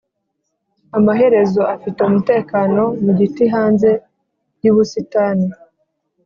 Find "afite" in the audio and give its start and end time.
1.75-1.99